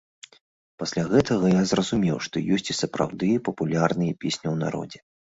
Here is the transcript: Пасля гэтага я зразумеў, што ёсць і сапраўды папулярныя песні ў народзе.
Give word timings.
Пасля 0.83 1.01
гэтага 1.09 1.49
я 1.51 1.59
зразумеў, 1.71 2.15
што 2.27 2.41
ёсць 2.55 2.71
і 2.75 2.75
сапраўды 2.77 3.29
папулярныя 3.49 4.17
песні 4.25 4.47
ў 4.53 4.55
народзе. 4.63 4.99